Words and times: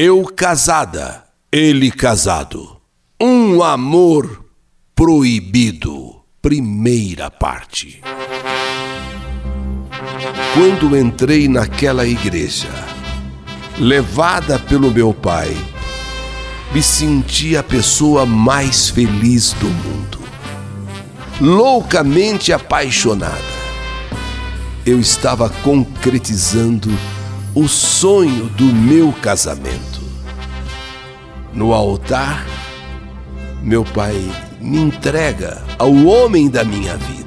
Eu 0.00 0.22
casada, 0.26 1.24
ele 1.50 1.90
casado. 1.90 2.76
Um 3.20 3.64
amor 3.64 4.44
proibido. 4.94 6.22
Primeira 6.40 7.28
parte. 7.32 8.00
Quando 10.54 10.96
entrei 10.96 11.48
naquela 11.48 12.06
igreja, 12.06 12.68
levada 13.76 14.56
pelo 14.56 14.92
meu 14.92 15.12
pai, 15.12 15.50
me 16.72 16.80
senti 16.80 17.56
a 17.56 17.62
pessoa 17.64 18.24
mais 18.24 18.88
feliz 18.88 19.52
do 19.54 19.66
mundo. 19.66 20.20
Loucamente 21.40 22.52
apaixonada. 22.52 23.58
Eu 24.86 25.00
estava 25.00 25.50
concretizando 25.50 26.88
o 27.54 27.66
sonho 27.66 28.44
do 28.50 28.64
meu 28.64 29.12
casamento. 29.12 30.00
No 31.52 31.72
altar, 31.72 32.44
meu 33.62 33.84
pai 33.84 34.14
me 34.60 34.78
entrega 34.78 35.62
ao 35.78 35.92
homem 36.04 36.48
da 36.48 36.62
minha 36.64 36.96
vida. 36.96 37.18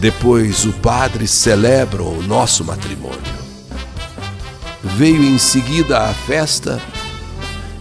Depois 0.00 0.64
o 0.64 0.72
padre 0.74 1.26
celebra 1.26 2.02
o 2.02 2.22
nosso 2.22 2.64
matrimônio. 2.64 3.18
Veio 4.82 5.22
em 5.22 5.38
seguida 5.38 5.98
a 5.98 6.14
festa 6.14 6.80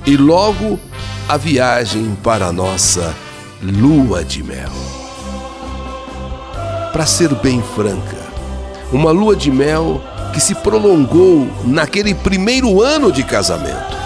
e 0.05 0.17
logo 0.17 0.79
a 1.29 1.37
viagem 1.37 2.17
para 2.23 2.47
a 2.47 2.51
nossa 2.51 3.15
lua 3.61 4.23
de 4.23 4.43
mel. 4.43 4.71
Para 6.91 7.05
ser 7.05 7.35
bem 7.35 7.61
franca, 7.75 8.26
uma 8.91 9.11
lua 9.11 9.35
de 9.35 9.51
mel 9.51 10.01
que 10.33 10.39
se 10.39 10.55
prolongou 10.55 11.47
naquele 11.65 12.13
primeiro 12.13 12.81
ano 12.81 13.11
de 13.11 13.23
casamento. 13.23 13.97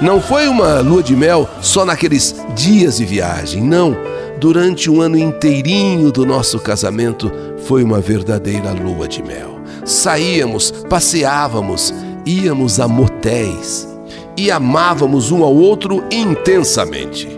Não 0.00 0.20
foi 0.20 0.46
uma 0.46 0.80
lua 0.80 1.02
de 1.02 1.16
mel 1.16 1.48
só 1.60 1.84
naqueles 1.84 2.34
dias 2.54 2.98
de 2.98 3.04
viagem, 3.04 3.62
não. 3.62 3.96
Durante 4.38 4.90
um 4.90 5.00
ano 5.00 5.16
inteirinho 5.16 6.12
do 6.12 6.26
nosso 6.26 6.60
casamento 6.60 7.32
foi 7.64 7.82
uma 7.82 8.00
verdadeira 8.00 8.72
lua 8.72 9.08
de 9.08 9.22
mel. 9.22 9.58
Saíamos, 9.84 10.70
passeávamos, 10.90 11.94
íamos 12.26 12.78
a 12.78 12.86
motéis 12.86 13.88
e 14.36 14.50
amávamos 14.50 15.32
um 15.32 15.42
ao 15.42 15.54
outro 15.54 16.04
intensamente. 16.12 17.28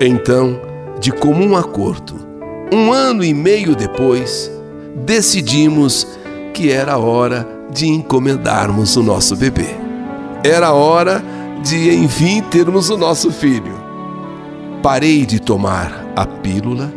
Então, 0.00 0.58
de 0.98 1.12
comum 1.12 1.54
acordo, 1.54 2.14
um 2.72 2.90
ano 2.90 3.22
e 3.22 3.34
meio 3.34 3.76
depois, 3.76 4.50
decidimos 4.94 6.06
que 6.52 6.70
era 6.70 6.98
hora 6.98 7.46
de 7.70 7.86
encomendarmos 7.86 8.96
o 8.96 9.02
nosso 9.02 9.34
bebê. 9.34 9.76
Era 10.44 10.72
hora 10.72 11.22
de, 11.62 11.94
enfim, 11.94 12.42
termos 12.42 12.90
o 12.90 12.96
nosso 12.96 13.30
filho. 13.30 13.80
Parei 14.82 15.24
de 15.24 15.40
tomar 15.40 16.04
a 16.16 16.26
pílula 16.26 16.92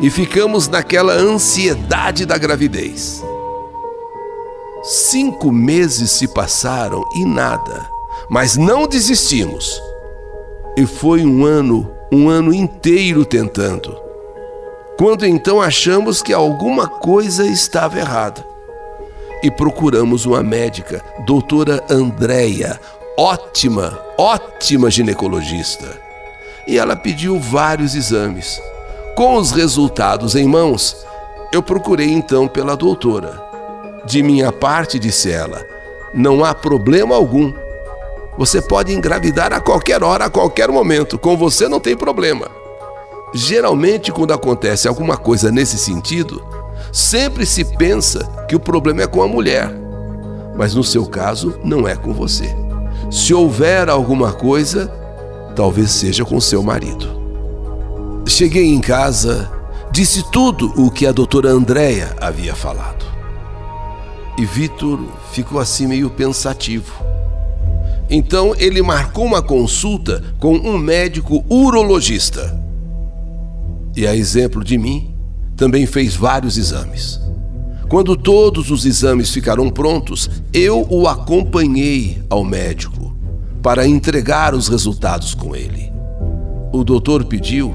e 0.00 0.10
ficamos 0.10 0.68
naquela 0.68 1.14
ansiedade 1.14 2.26
da 2.26 2.36
gravidez. 2.38 3.22
Cinco 4.82 5.50
meses 5.50 6.10
se 6.10 6.28
passaram 6.28 7.02
e 7.14 7.24
nada, 7.24 7.88
mas 8.28 8.56
não 8.56 8.86
desistimos. 8.86 9.80
E 10.76 10.86
foi 10.86 11.24
um 11.24 11.44
ano, 11.44 11.90
um 12.12 12.28
ano 12.28 12.52
inteiro 12.52 13.24
tentando 13.24 14.11
quando 15.02 15.26
então 15.26 15.60
achamos 15.60 16.22
que 16.22 16.32
alguma 16.32 16.86
coisa 16.86 17.44
estava 17.44 17.98
errada. 17.98 18.46
E 19.42 19.50
procuramos 19.50 20.26
uma 20.26 20.44
médica, 20.44 21.02
doutora 21.26 21.82
Andréia, 21.90 22.80
ótima, 23.18 23.98
ótima 24.16 24.88
ginecologista. 24.92 26.00
E 26.68 26.78
ela 26.78 26.94
pediu 26.94 27.36
vários 27.40 27.96
exames. 27.96 28.62
Com 29.16 29.34
os 29.34 29.50
resultados 29.50 30.36
em 30.36 30.46
mãos, 30.46 30.96
eu 31.52 31.64
procurei 31.64 32.12
então 32.12 32.46
pela 32.46 32.76
doutora. 32.76 33.42
De 34.04 34.22
minha 34.22 34.52
parte, 34.52 35.00
disse 35.00 35.32
ela, 35.32 35.66
não 36.14 36.44
há 36.44 36.54
problema 36.54 37.16
algum. 37.16 37.52
Você 38.38 38.62
pode 38.62 38.94
engravidar 38.94 39.52
a 39.52 39.60
qualquer 39.60 40.04
hora, 40.04 40.26
a 40.26 40.30
qualquer 40.30 40.68
momento. 40.68 41.18
Com 41.18 41.36
você 41.36 41.68
não 41.68 41.80
tem 41.80 41.96
problema. 41.96 42.61
Geralmente, 43.34 44.12
quando 44.12 44.34
acontece 44.34 44.86
alguma 44.86 45.16
coisa 45.16 45.50
nesse 45.50 45.78
sentido, 45.78 46.44
sempre 46.92 47.46
se 47.46 47.64
pensa 47.64 48.26
que 48.46 48.54
o 48.54 48.60
problema 48.60 49.02
é 49.02 49.06
com 49.06 49.22
a 49.22 49.28
mulher. 49.28 49.72
Mas 50.54 50.74
no 50.74 50.84
seu 50.84 51.06
caso, 51.06 51.58
não 51.64 51.88
é 51.88 51.96
com 51.96 52.12
você. 52.12 52.54
Se 53.10 53.32
houver 53.32 53.88
alguma 53.88 54.32
coisa, 54.32 54.92
talvez 55.56 55.90
seja 55.90 56.26
com 56.26 56.38
seu 56.40 56.62
marido. 56.62 57.22
Cheguei 58.26 58.66
em 58.66 58.80
casa, 58.80 59.50
disse 59.90 60.30
tudo 60.30 60.70
o 60.76 60.90
que 60.90 61.06
a 61.06 61.12
doutora 61.12 61.48
Andréia 61.48 62.14
havia 62.20 62.54
falado. 62.54 63.06
E 64.36 64.44
Vitor 64.44 65.00
ficou 65.32 65.58
assim 65.58 65.86
meio 65.86 66.10
pensativo. 66.10 67.02
Então 68.10 68.54
ele 68.58 68.82
marcou 68.82 69.24
uma 69.24 69.40
consulta 69.40 70.22
com 70.38 70.54
um 70.54 70.76
médico 70.76 71.42
urologista 71.48 72.61
e 73.96 74.06
a 74.06 74.16
exemplo 74.16 74.64
de 74.64 74.78
mim, 74.78 75.14
também 75.56 75.86
fez 75.86 76.14
vários 76.14 76.56
exames. 76.56 77.20
Quando 77.88 78.16
todos 78.16 78.70
os 78.70 78.86
exames 78.86 79.30
ficaram 79.30 79.68
prontos, 79.68 80.30
eu 80.52 80.86
o 80.88 81.06
acompanhei 81.06 82.22
ao 82.30 82.42
médico 82.42 83.14
para 83.62 83.86
entregar 83.86 84.54
os 84.54 84.68
resultados 84.68 85.34
com 85.34 85.54
ele. 85.54 85.92
O 86.72 86.82
doutor 86.82 87.24
pediu 87.24 87.74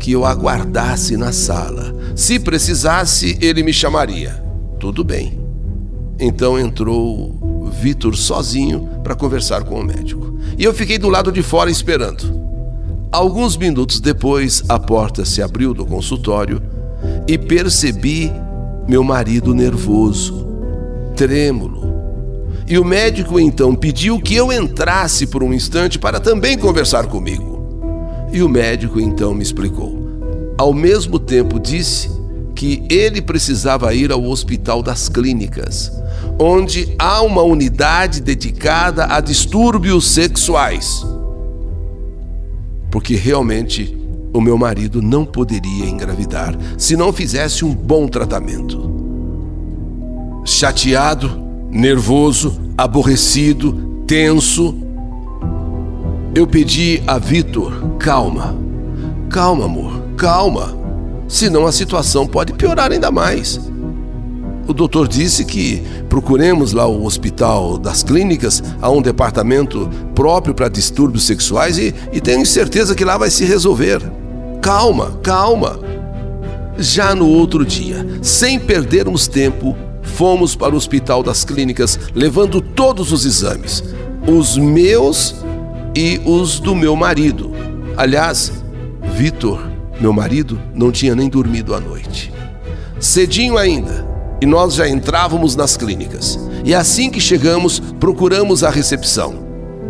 que 0.00 0.10
eu 0.10 0.24
aguardasse 0.24 1.16
na 1.16 1.32
sala. 1.32 1.94
Se 2.16 2.38
precisasse, 2.38 3.38
ele 3.40 3.62
me 3.62 3.72
chamaria. 3.72 4.42
Tudo 4.80 5.04
bem. 5.04 5.38
Então 6.18 6.58
entrou 6.58 7.70
Vitor 7.70 8.16
sozinho 8.16 8.88
para 9.02 9.14
conversar 9.14 9.64
com 9.64 9.80
o 9.80 9.84
médico. 9.84 10.38
E 10.56 10.64
eu 10.64 10.72
fiquei 10.72 10.98
do 10.98 11.08
lado 11.08 11.32
de 11.32 11.42
fora 11.42 11.70
esperando. 11.70 12.43
Alguns 13.14 13.56
minutos 13.56 14.00
depois, 14.00 14.64
a 14.68 14.76
porta 14.76 15.24
se 15.24 15.40
abriu 15.40 15.72
do 15.72 15.86
consultório 15.86 16.60
e 17.28 17.38
percebi 17.38 18.28
meu 18.88 19.04
marido 19.04 19.54
nervoso, 19.54 20.44
trêmulo. 21.14 21.94
E 22.66 22.76
o 22.76 22.84
médico 22.84 23.38
então 23.38 23.72
pediu 23.72 24.20
que 24.20 24.34
eu 24.34 24.52
entrasse 24.52 25.28
por 25.28 25.44
um 25.44 25.54
instante 25.54 25.96
para 25.96 26.18
também 26.18 26.58
conversar 26.58 27.06
comigo. 27.06 27.86
E 28.32 28.42
o 28.42 28.48
médico 28.48 28.98
então 28.98 29.32
me 29.32 29.44
explicou. 29.44 29.96
Ao 30.58 30.74
mesmo 30.74 31.20
tempo, 31.20 31.60
disse 31.60 32.10
que 32.52 32.84
ele 32.90 33.22
precisava 33.22 33.94
ir 33.94 34.10
ao 34.10 34.24
Hospital 34.24 34.82
das 34.82 35.08
Clínicas, 35.08 35.92
onde 36.36 36.92
há 36.98 37.22
uma 37.22 37.42
unidade 37.42 38.20
dedicada 38.20 39.06
a 39.08 39.20
distúrbios 39.20 40.04
sexuais 40.04 41.13
porque 42.94 43.16
realmente 43.16 43.98
o 44.32 44.40
meu 44.40 44.56
marido 44.56 45.02
não 45.02 45.24
poderia 45.24 45.84
engravidar 45.84 46.56
se 46.78 46.96
não 46.96 47.12
fizesse 47.12 47.64
um 47.64 47.74
bom 47.74 48.06
tratamento. 48.06 48.88
Chateado, 50.44 51.28
nervoso, 51.72 52.56
aborrecido, 52.78 54.04
tenso, 54.06 54.76
eu 56.36 56.46
pedi 56.46 57.02
a 57.04 57.18
Vitor: 57.18 57.96
calma, 57.98 58.56
calma, 59.28 59.64
amor, 59.64 60.00
calma, 60.16 60.78
senão 61.26 61.66
a 61.66 61.72
situação 61.72 62.28
pode 62.28 62.52
piorar 62.52 62.92
ainda 62.92 63.10
mais. 63.10 63.60
O 64.66 64.72
doutor 64.72 65.06
disse 65.06 65.44
que 65.44 65.82
procuremos 66.08 66.72
lá 66.72 66.86
o 66.86 67.04
hospital 67.04 67.76
das 67.76 68.02
clínicas, 68.02 68.62
há 68.80 68.90
um 68.90 69.02
departamento 69.02 69.90
próprio 70.14 70.54
para 70.54 70.68
distúrbios 70.68 71.24
sexuais 71.24 71.76
e, 71.76 71.94
e 72.12 72.20
tenho 72.20 72.46
certeza 72.46 72.94
que 72.94 73.04
lá 73.04 73.18
vai 73.18 73.30
se 73.30 73.44
resolver. 73.44 74.00
Calma, 74.62 75.18
calma. 75.22 75.78
Já 76.78 77.14
no 77.14 77.28
outro 77.28 77.64
dia, 77.64 78.06
sem 78.22 78.58
perdermos 78.58 79.28
tempo, 79.28 79.76
fomos 80.02 80.56
para 80.56 80.74
o 80.74 80.76
hospital 80.76 81.22
das 81.22 81.44
clínicas 81.44 81.98
levando 82.14 82.60
todos 82.60 83.12
os 83.12 83.24
exames, 83.24 83.84
os 84.26 84.56
meus 84.56 85.36
e 85.94 86.20
os 86.24 86.58
do 86.58 86.74
meu 86.74 86.96
marido. 86.96 87.52
Aliás, 87.96 88.64
Vitor, 89.14 89.60
meu 90.00 90.12
marido, 90.12 90.60
não 90.74 90.90
tinha 90.90 91.14
nem 91.14 91.28
dormido 91.28 91.74
à 91.74 91.80
noite. 91.80 92.32
Cedinho 92.98 93.58
ainda, 93.58 94.03
e 94.40 94.46
nós 94.46 94.74
já 94.74 94.88
entrávamos 94.88 95.56
nas 95.56 95.76
clínicas. 95.76 96.38
E 96.64 96.74
assim 96.74 97.10
que 97.10 97.20
chegamos, 97.20 97.80
procuramos 98.00 98.64
a 98.64 98.70
recepção. 98.70 99.44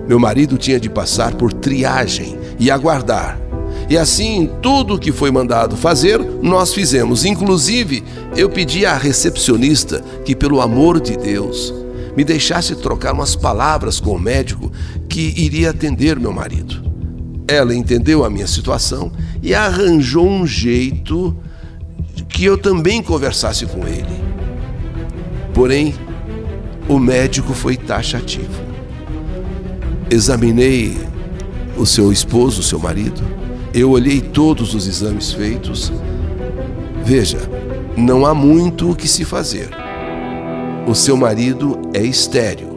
Meu 0.07 0.19
marido 0.19 0.59
tinha 0.59 0.79
de 0.79 0.91
passar 0.91 1.35
por 1.35 1.53
triagem 1.53 2.39
e 2.59 2.71
aguardar. 2.71 3.39
E 3.89 3.99
assim, 3.99 4.51
tudo 4.63 4.95
o 4.95 4.99
que 4.99 5.13
foi 5.13 5.31
mandado 5.31 5.77
fazer, 5.77 6.19
nós 6.43 6.73
fizemos. 6.73 7.25
Inclusive, 7.25 8.03
eu 8.37 8.49
pedi 8.49 8.87
à 8.87 8.97
recepcionista 8.97 10.03
que, 10.25 10.35
pelo 10.35 10.61
amor 10.61 11.01
de 11.01 11.17
Deus, 11.17 11.73
me 12.17 12.25
deixasse 12.25 12.75
trocar 12.77 13.13
umas 13.13 13.37
palavras 13.37 14.01
com 14.01 14.13
o 14.13 14.19
médico 14.19 14.71
que 15.09 15.35
iria 15.37 15.71
atender 15.71 16.19
meu 16.19 16.33
marido. 16.33 16.83
Ela 17.47 17.75
entendeu 17.75 18.25
a 18.25 18.31
minha 18.31 18.47
situação 18.47 19.13
e 19.43 19.55
arranjou 19.55 20.27
um 20.27 20.47
jeito 20.47 21.37
que 22.29 22.45
eu 22.45 22.57
também 22.57 23.03
conversasse 23.03 23.67
com 23.67 23.87
ele. 23.87 24.34
Porém, 25.55 25.95
o 26.89 26.99
médico 26.99 27.55
foi 27.55 27.77
taxativo. 27.77 28.63
Examinei 30.11 30.99
o 31.77 31.87
seu 31.87 32.13
esposo, 32.13 32.61
o 32.61 32.65
seu 32.65 32.79
marido, 32.79 33.23
eu 33.73 33.91
olhei 33.91 34.21
todos 34.21 34.75
os 34.75 34.87
exames 34.87 35.33
feitos. 35.33 35.93
Veja, 37.05 37.39
não 37.97 38.27
há 38.27 38.35
muito 38.35 38.91
o 38.91 38.97
que 38.97 39.09
se 39.09 39.25
fazer. 39.25 39.71
O 40.87 40.95
seu 40.95 41.17
marido 41.17 41.81
é 41.95 42.03
estéril 42.03 42.75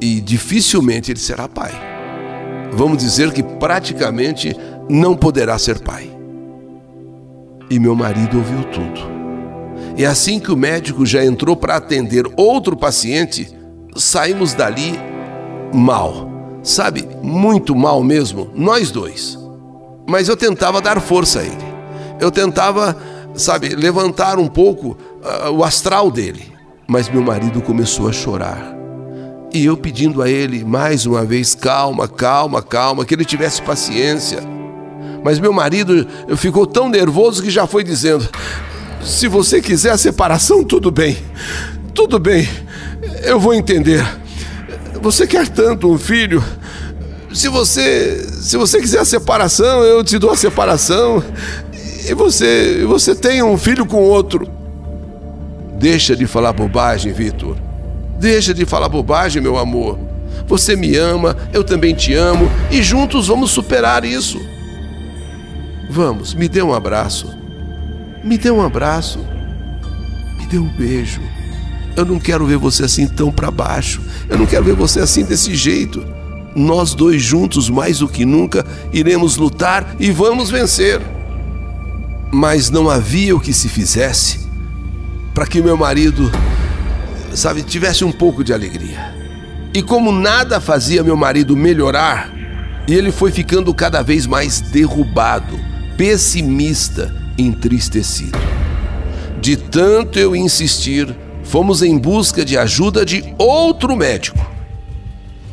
e 0.00 0.20
dificilmente 0.20 1.10
ele 1.10 1.18
será 1.18 1.48
pai. 1.48 1.72
Vamos 2.72 2.98
dizer 2.98 3.32
que 3.32 3.42
praticamente 3.42 4.54
não 4.88 5.16
poderá 5.16 5.58
ser 5.58 5.80
pai. 5.80 6.10
E 7.70 7.78
meu 7.78 7.94
marido 7.94 8.36
ouviu 8.36 8.64
tudo. 8.64 9.13
E 9.96 10.04
assim 10.04 10.40
que 10.40 10.50
o 10.50 10.56
médico 10.56 11.06
já 11.06 11.24
entrou 11.24 11.56
para 11.56 11.76
atender 11.76 12.24
outro 12.36 12.76
paciente, 12.76 13.48
saímos 13.94 14.52
dali 14.54 14.98
mal. 15.72 16.32
Sabe, 16.62 17.06
muito 17.22 17.76
mal 17.76 18.02
mesmo, 18.02 18.50
nós 18.54 18.90
dois. 18.90 19.38
Mas 20.08 20.28
eu 20.28 20.36
tentava 20.36 20.80
dar 20.80 21.00
força 21.00 21.40
a 21.40 21.44
ele. 21.44 21.74
Eu 22.20 22.30
tentava, 22.30 22.96
sabe, 23.34 23.68
levantar 23.74 24.38
um 24.38 24.48
pouco 24.48 24.96
uh, 25.22 25.50
o 25.50 25.62
astral 25.62 26.10
dele. 26.10 26.52
Mas 26.88 27.08
meu 27.08 27.22
marido 27.22 27.60
começou 27.60 28.08
a 28.08 28.12
chorar. 28.12 28.74
E 29.52 29.64
eu 29.64 29.76
pedindo 29.76 30.20
a 30.20 30.28
ele 30.28 30.64
mais 30.64 31.06
uma 31.06 31.24
vez: 31.24 31.54
calma, 31.54 32.08
calma, 32.08 32.60
calma, 32.60 33.04
que 33.04 33.14
ele 33.14 33.24
tivesse 33.24 33.62
paciência. 33.62 34.40
Mas 35.22 35.38
meu 35.38 35.52
marido 35.52 36.06
ficou 36.36 36.66
tão 36.66 36.88
nervoso 36.88 37.42
que 37.42 37.50
já 37.50 37.66
foi 37.66 37.84
dizendo: 37.84 38.28
se 39.04 39.28
você 39.28 39.60
quiser 39.60 39.90
a 39.90 39.98
separação, 39.98 40.64
tudo 40.64 40.90
bem, 40.90 41.16
tudo 41.94 42.18
bem, 42.18 42.48
eu 43.22 43.38
vou 43.38 43.54
entender. 43.54 44.04
Você 45.02 45.26
quer 45.26 45.48
tanto 45.48 45.92
um 45.92 45.98
filho. 45.98 46.42
Se 47.32 47.48
você, 47.48 48.26
se 48.40 48.56
você 48.56 48.80
quiser 48.80 49.00
a 49.00 49.04
separação, 49.04 49.82
eu 49.82 50.02
te 50.02 50.18
dou 50.18 50.30
a 50.30 50.36
separação. 50.36 51.22
E 52.08 52.14
você, 52.14 52.84
você 52.86 53.14
tem 53.14 53.42
um 53.42 53.58
filho 53.58 53.84
com 53.84 54.02
outro. 54.02 54.48
Deixa 55.78 56.16
de 56.16 56.26
falar 56.26 56.52
bobagem, 56.52 57.12
Vitor. 57.12 57.56
Deixa 58.18 58.54
de 58.54 58.64
falar 58.64 58.88
bobagem, 58.88 59.42
meu 59.42 59.58
amor. 59.58 59.98
Você 60.46 60.76
me 60.76 60.96
ama, 60.96 61.36
eu 61.52 61.62
também 61.62 61.94
te 61.94 62.14
amo 62.14 62.50
e 62.70 62.82
juntos 62.82 63.26
vamos 63.28 63.50
superar 63.50 64.04
isso. 64.04 64.40
Vamos, 65.90 66.34
me 66.34 66.48
dê 66.48 66.62
um 66.62 66.72
abraço. 66.72 67.43
Me 68.24 68.38
dê 68.38 68.50
um 68.50 68.64
abraço. 68.64 69.18
Me 70.38 70.46
dê 70.46 70.58
um 70.58 70.68
beijo. 70.76 71.20
Eu 71.94 72.04
não 72.04 72.18
quero 72.18 72.46
ver 72.46 72.56
você 72.56 72.84
assim 72.84 73.06
tão 73.06 73.30
para 73.30 73.50
baixo. 73.50 74.00
Eu 74.28 74.38
não 74.38 74.46
quero 74.46 74.64
ver 74.64 74.74
você 74.74 75.00
assim 75.00 75.24
desse 75.24 75.54
jeito. 75.54 76.04
Nós 76.56 76.94
dois 76.94 77.22
juntos, 77.22 77.68
mais 77.68 77.98
do 77.98 78.08
que 78.08 78.24
nunca, 78.24 78.64
iremos 78.92 79.36
lutar 79.36 79.94
e 80.00 80.10
vamos 80.10 80.50
vencer. 80.50 81.00
Mas 82.32 82.70
não 82.70 82.88
havia 82.88 83.36
o 83.36 83.40
que 83.40 83.52
se 83.52 83.68
fizesse 83.68 84.40
para 85.34 85.46
que 85.46 85.60
meu 85.60 85.76
marido, 85.76 86.30
sabe, 87.34 87.62
tivesse 87.62 88.04
um 88.04 88.12
pouco 88.12 88.42
de 88.42 88.52
alegria. 88.52 89.12
E 89.74 89.82
como 89.82 90.12
nada 90.12 90.60
fazia 90.60 91.02
meu 91.02 91.16
marido 91.16 91.56
melhorar, 91.56 92.32
ele 92.86 93.10
foi 93.10 93.32
ficando 93.32 93.74
cada 93.74 94.00
vez 94.00 94.26
mais 94.26 94.60
derrubado, 94.60 95.58
pessimista, 95.96 97.23
entristecido. 97.38 98.38
De 99.40 99.56
tanto 99.56 100.18
eu 100.18 100.34
insistir, 100.34 101.14
fomos 101.42 101.82
em 101.82 101.98
busca 101.98 102.44
de 102.44 102.56
ajuda 102.56 103.04
de 103.04 103.34
outro 103.38 103.96
médico. 103.96 104.38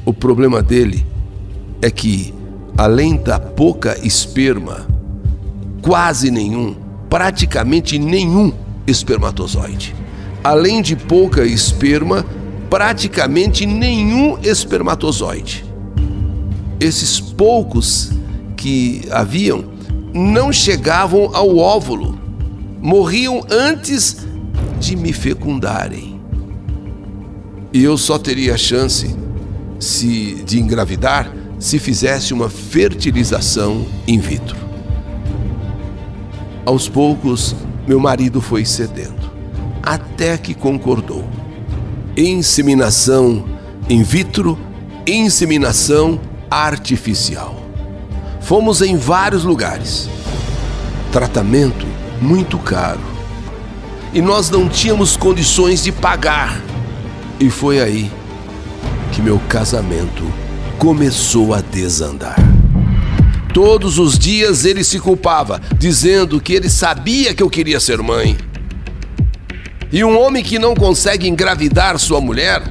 O 0.06 0.14
problema 0.14 0.62
dele 0.62 1.06
é 1.82 1.92
que, 1.92 2.34
além 2.78 3.18
da 3.18 3.40
pouca 3.40 3.98
esperma, 4.06 4.88
quase 5.82 6.32
nenhum, 6.32 6.76
praticamente 7.10 8.00
nenhum 8.00 8.54
espermatozoide. 8.88 9.96
Além 10.44 10.82
de 10.82 10.96
pouca 10.96 11.44
esperma, 11.44 12.26
praticamente 12.70 13.66
nenhum 13.66 14.38
espermatozoide. 14.42 15.66
Esses 16.80 17.20
poucos 17.20 18.12
que 18.56 19.02
haviam 19.12 19.71
não 20.14 20.52
chegavam 20.52 21.30
ao 21.34 21.58
óvulo, 21.58 22.20
morriam 22.82 23.42
antes 23.50 24.18
de 24.80 24.96
me 24.96 25.14
fecundarem. 25.14 26.20
E 27.74 27.84
eu 27.84 27.98
só 27.98 28.18
teria 28.18 28.58
chance 28.58 29.16
se 29.80 30.44
de 30.46 30.60
engravidar 30.60 31.32
se 31.58 31.78
fizesse 31.78 32.34
uma 32.34 32.50
fertilização 32.50 33.86
in 34.08 34.20
vitro. 34.20 34.58
Aos 36.66 36.90
poucos, 36.90 37.56
meu 37.88 38.00
marido 38.00 38.42
foi 38.42 38.66
cedendo, 38.66 39.32
até 39.82 40.38
que 40.38 40.54
concordou. 40.54 41.24
Inseminação 42.18 43.46
in 43.90 44.04
vitro, 44.04 44.58
inseminação 45.08 46.20
artificial. 46.50 47.61
Fomos 48.52 48.82
em 48.82 48.98
vários 48.98 49.46
lugares. 49.46 50.10
Tratamento 51.10 51.86
muito 52.20 52.58
caro 52.58 53.00
e 54.14 54.22
nós 54.22 54.50
não 54.50 54.68
tínhamos 54.68 55.16
condições 55.16 55.82
de 55.82 55.90
pagar. 55.90 56.62
E 57.40 57.50
foi 57.50 57.80
aí 57.80 58.12
que 59.14 59.22
meu 59.22 59.40
casamento 59.48 60.30
começou 60.78 61.54
a 61.54 61.62
desandar. 61.62 62.36
Todos 63.54 63.98
os 63.98 64.20
dias 64.20 64.66
ele 64.66 64.84
se 64.84 65.00
culpava, 65.00 65.62
dizendo 65.78 66.42
que 66.42 66.52
ele 66.52 66.70
sabia 66.70 67.34
que 67.34 67.42
eu 67.42 67.50
queria 67.50 67.80
ser 67.80 68.00
mãe. 68.00 68.38
E 69.94 70.04
um 70.04 70.20
homem 70.20 70.44
que 70.44 70.60
não 70.60 70.76
consegue 70.76 71.26
engravidar 71.26 71.98
sua 71.98 72.20
mulher, 72.20 72.62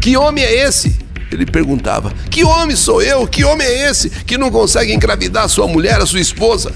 que 0.00 0.16
homem 0.16 0.42
é 0.42 0.66
esse? 0.66 1.01
Ele 1.34 1.46
perguntava: 1.46 2.12
Que 2.30 2.44
homem 2.44 2.76
sou 2.76 3.02
eu? 3.02 3.26
Que 3.26 3.44
homem 3.44 3.66
é 3.66 3.90
esse 3.90 4.10
que 4.10 4.38
não 4.38 4.50
consegue 4.50 4.92
engravidar 4.92 5.48
sua 5.48 5.66
mulher, 5.66 6.00
a 6.00 6.06
sua 6.06 6.20
esposa? 6.20 6.72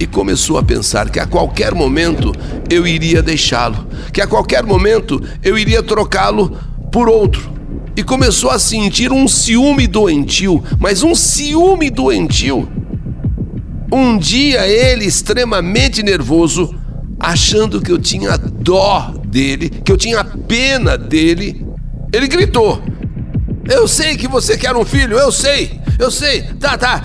e 0.00 0.06
começou 0.06 0.56
a 0.56 0.62
pensar 0.62 1.10
que 1.10 1.20
a 1.20 1.26
qualquer 1.26 1.74
momento 1.74 2.32
eu 2.70 2.86
iria 2.86 3.22
deixá-lo, 3.22 3.86
que 4.10 4.22
a 4.22 4.26
qualquer 4.26 4.64
momento 4.64 5.22
eu 5.42 5.58
iria 5.58 5.82
trocá-lo 5.82 6.56
por 6.90 7.06
outro. 7.06 7.52
E 7.94 8.02
começou 8.02 8.50
a 8.50 8.58
sentir 8.58 9.12
um 9.12 9.28
ciúme 9.28 9.86
doentio, 9.86 10.64
mas 10.78 11.02
um 11.02 11.14
ciúme 11.14 11.90
doentio. 11.90 12.66
Um 13.92 14.16
dia 14.16 14.66
ele, 14.66 15.04
extremamente 15.04 16.02
nervoso, 16.02 16.74
achando 17.18 17.82
que 17.82 17.92
eu 17.92 17.98
tinha 17.98 18.38
dó 18.38 19.12
dele, 19.26 19.68
que 19.68 19.92
eu 19.92 19.98
tinha 19.98 20.24
pena 20.24 20.96
dele, 20.96 21.66
ele 22.10 22.26
gritou: 22.26 22.82
Eu 23.70 23.86
sei 23.86 24.16
que 24.16 24.26
você 24.26 24.58
quer 24.58 24.74
um 24.74 24.84
filho, 24.84 25.16
eu 25.16 25.30
sei, 25.30 25.80
eu 25.96 26.10
sei, 26.10 26.42
tá, 26.58 26.76
tá. 26.76 27.02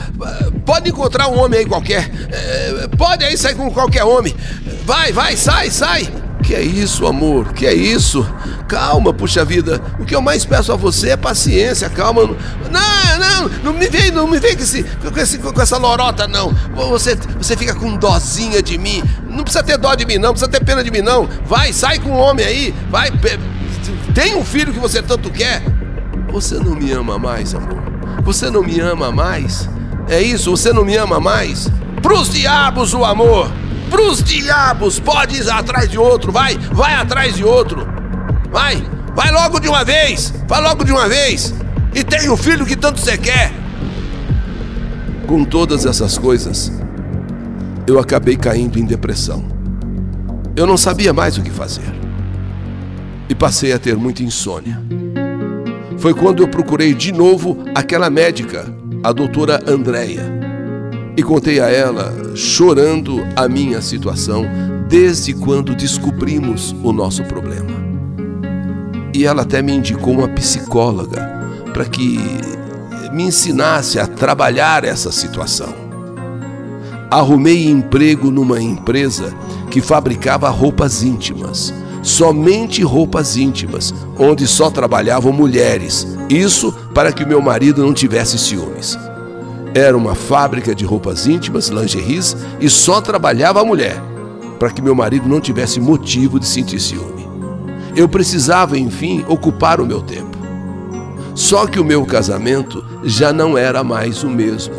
Pode 0.66 0.90
encontrar 0.90 1.28
um 1.28 1.40
homem 1.40 1.60
aí 1.60 1.66
qualquer. 1.66 2.10
É, 2.32 2.88
pode 2.98 3.24
aí 3.24 3.38
sair 3.38 3.54
com 3.54 3.70
qualquer 3.70 4.04
homem. 4.04 4.36
Vai, 4.84 5.14
vai, 5.14 5.38
sai, 5.38 5.70
sai. 5.70 6.12
Que 6.42 6.56
é 6.56 6.62
isso, 6.62 7.06
amor? 7.06 7.54
Que 7.54 7.68
é 7.68 7.74
isso? 7.74 8.28
Calma, 8.68 9.14
puxa 9.14 9.46
vida. 9.46 9.80
O 10.00 10.06
que 10.06 10.16
eu 10.16 10.22
mais 10.22 10.44
peço 10.44 10.72
a 10.72 10.76
você 10.76 11.10
é 11.10 11.18
paciência, 11.18 11.88
calma. 11.88 12.24
Não, 12.24 13.20
não, 13.20 13.50
não 13.64 13.74
me 13.74 13.88
vem, 13.88 14.10
não 14.10 14.28
me 14.28 14.40
vem 14.40 14.56
com, 14.56 14.64
esse, 14.64 14.84
com, 14.84 15.20
esse, 15.20 15.38
com 15.38 15.62
essa 15.62 15.78
lorota, 15.78 16.28
não. 16.28 16.52
Você, 16.90 17.16
você 17.38 17.56
fica 17.56 17.76
com 17.76 17.96
dozinha 17.96 18.62
de 18.64 18.76
mim. 18.78 19.04
Não 19.30 19.44
precisa 19.44 19.64
ter 19.64 19.78
dó 19.78 19.94
de 19.94 20.06
mim, 20.06 20.18
não. 20.18 20.32
Precisa 20.32 20.50
ter 20.50 20.64
pena 20.66 20.84
de 20.84 20.90
mim, 20.90 21.02
não. 21.02 21.30
Vai, 21.46 21.72
sai 21.72 22.00
com 22.00 22.10
um 22.10 22.18
homem 22.18 22.44
aí. 22.44 22.76
Vai, 22.90 23.12
tem 24.16 24.36
um 24.36 24.44
filho 24.44 24.74
que 24.74 24.80
você 24.80 25.02
tanto 25.04 25.30
quer. 25.30 25.62
Você 26.36 26.60
não 26.60 26.76
me 26.76 26.92
ama 26.92 27.18
mais, 27.18 27.56
amor. 27.56 27.82
Você 28.26 28.50
não 28.50 28.62
me 28.62 28.78
ama 28.82 29.10
mais? 29.10 29.70
É 30.10 30.22
isso? 30.22 30.52
Você 30.52 30.74
não 30.74 30.84
me 30.84 30.98
ama 30.98 31.18
mais? 31.18 31.70
Pros 32.02 32.30
diabos 32.30 32.94
o 32.94 33.06
amor! 33.06 33.50
Pros 33.90 34.22
diabos! 34.22 35.00
Pode 35.00 35.38
ir 35.38 35.50
atrás 35.50 35.90
de 35.90 35.98
outro, 35.98 36.34
vai! 36.34 36.58
Vai 36.74 36.94
atrás 36.94 37.36
de 37.36 37.46
outro! 37.46 37.88
Vai! 38.52 38.86
Vai 39.16 39.32
logo 39.32 39.62
de 39.62 39.70
uma 39.70 39.86
vez! 39.86 40.34
Vai 40.46 40.62
logo 40.62 40.84
de 40.84 40.92
uma 40.92 41.08
vez! 41.08 41.54
E 41.94 42.04
tem 42.04 42.28
o 42.30 42.36
filho 42.36 42.66
que 42.66 42.76
tanto 42.76 43.00
você 43.00 43.18
quer! 43.18 43.54
Com 45.26 45.46
todas 45.46 45.86
essas 45.86 46.18
coisas, 46.18 46.70
eu 47.88 47.98
acabei 47.98 48.36
caindo 48.36 48.78
em 48.78 48.84
depressão. 48.84 49.46
Eu 50.54 50.68
não 50.68 50.76
sabia 50.76 51.14
mais 51.14 51.38
o 51.38 51.42
que 51.42 51.50
fazer. 51.50 51.96
e 53.30 53.34
passei 53.34 53.72
a 53.72 53.80
ter 53.80 53.96
muita 53.96 54.22
insônia. 54.22 54.82
Foi 55.98 56.14
quando 56.14 56.44
eu 56.44 56.48
procurei 56.48 56.94
de 56.94 57.12
novo 57.12 57.58
aquela 57.74 58.10
médica, 58.10 58.66
a 59.04 59.12
doutora 59.12 59.60
Andréia, 59.68 60.24
e 61.18 61.24
contei 61.24 61.60
a 61.60 61.70
ela, 61.70 62.14
chorando, 62.36 63.26
a 63.36 63.48
minha 63.48 63.82
situação 63.82 64.46
desde 64.90 65.34
quando 65.34 65.74
descobrimos 65.74 66.76
o 66.84 66.92
nosso 66.92 67.24
problema. 67.24 67.84
E 69.14 69.26
ela 69.26 69.44
até 69.44 69.62
me 69.62 69.74
indicou 69.74 70.14
uma 70.14 70.28
psicóloga 70.28 71.22
para 71.74 71.86
que 71.86 72.20
me 73.14 73.24
ensinasse 73.24 73.98
a 73.98 74.06
trabalhar 74.06 74.84
essa 74.84 75.12
situação. 75.12 75.74
Arrumei 77.10 77.66
emprego 77.70 78.30
numa 78.30 78.62
empresa 78.62 79.34
que 79.72 79.80
fabricava 79.80 80.50
roupas 80.50 81.02
íntimas, 81.02 81.74
somente 82.06 82.84
roupas 82.84 83.36
íntimas, 83.36 83.92
onde 84.16 84.46
só 84.46 84.70
trabalhavam 84.70 85.34
mulheres. 85.34 86.08
Isso 86.30 86.72
para 86.94 87.12
que 87.12 87.26
meu 87.26 87.42
marido 87.42 87.84
não 87.84 87.94
tivesse 87.94 88.38
ciúmes. 88.38 88.98
Era 89.74 89.98
uma 89.98 90.14
fábrica 90.14 90.76
de 90.76 90.86
roupas 90.86 91.26
íntimas, 91.26 91.70
lingeries, 91.70 92.38
e 92.62 92.70
só 92.70 93.02
trabalhava 93.02 93.60
a 93.60 93.66
mulher, 93.66 94.00
para 94.60 94.70
que 94.70 94.84
meu 94.84 94.94
marido 94.94 95.28
não 95.28 95.42
tivesse 95.42 95.80
motivo 95.80 96.40
de 96.40 96.46
sentir 96.46 96.80
ciúme. 96.80 97.28
Eu 97.96 98.08
precisava, 98.08 98.78
enfim, 98.78 99.26
ocupar 99.28 99.82
o 99.82 99.86
meu 99.86 100.02
tempo. 100.02 100.38
Só 101.34 101.66
que 101.66 101.80
o 101.80 101.84
meu 101.84 102.06
casamento 102.06 102.86
já 103.04 103.34
não 103.34 103.58
era 103.58 103.84
mais 103.84 104.24
o 104.24 104.30
mesmo. 104.30 104.76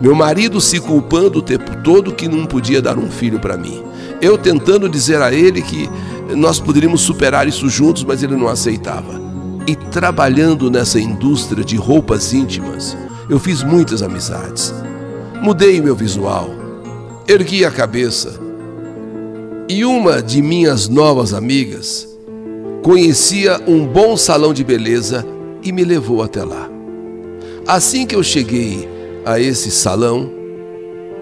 Meu 0.00 0.14
marido 0.14 0.62
se 0.62 0.80
culpando 0.80 1.40
o 1.40 1.42
tempo 1.42 1.76
todo 1.84 2.14
que 2.14 2.26
não 2.26 2.46
podia 2.46 2.80
dar 2.80 2.96
um 2.98 3.10
filho 3.10 3.38
para 3.38 3.56
mim. 3.56 3.82
Eu 4.20 4.38
tentando 4.38 4.88
dizer 4.88 5.20
a 5.22 5.32
ele 5.32 5.60
que 5.62 5.88
nós 6.36 6.60
poderíamos 6.60 7.00
superar 7.00 7.48
isso 7.48 7.68
juntos, 7.68 8.04
mas 8.04 8.22
ele 8.22 8.36
não 8.36 8.48
aceitava. 8.48 9.20
E 9.66 9.74
trabalhando 9.74 10.70
nessa 10.70 11.00
indústria 11.00 11.64
de 11.64 11.76
roupas 11.76 12.32
íntimas, 12.32 12.96
eu 13.28 13.38
fiz 13.38 13.62
muitas 13.62 14.02
amizades. 14.02 14.74
Mudei 15.42 15.80
meu 15.80 15.94
visual, 15.94 16.50
ergui 17.26 17.64
a 17.64 17.70
cabeça. 17.70 18.40
E 19.68 19.84
uma 19.84 20.22
de 20.22 20.40
minhas 20.40 20.88
novas 20.88 21.34
amigas 21.34 22.08
conhecia 22.82 23.60
um 23.66 23.86
bom 23.86 24.16
salão 24.16 24.54
de 24.54 24.64
beleza 24.64 25.26
e 25.62 25.72
me 25.72 25.84
levou 25.84 26.22
até 26.22 26.42
lá. 26.42 26.68
Assim 27.66 28.06
que 28.06 28.16
eu 28.16 28.22
cheguei 28.22 28.88
a 29.26 29.38
esse 29.38 29.70
salão, 29.70 30.30